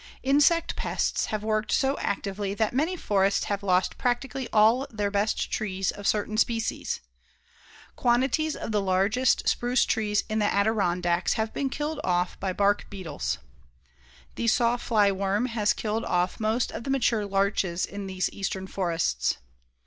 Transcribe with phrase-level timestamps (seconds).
[0.23, 5.51] Insect pests have worked so actively that many forests have lost practically all their best
[5.51, 7.01] trees of certain species.
[7.95, 12.87] Quantities of the largest spruce trees in the Adirondacks have been killed off by bark
[12.89, 13.37] beetles.
[14.37, 18.65] The saw fly worm has killed off most of the mature larches in these eastern
[18.65, 19.37] forests.